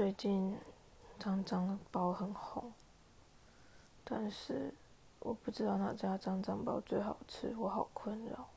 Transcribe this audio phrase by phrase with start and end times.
[0.00, 0.56] 最近
[1.18, 2.72] 脏脏包很红，
[4.02, 4.72] 但是
[5.18, 8.48] 我不知道哪家脏脏包最好吃，我好困扰。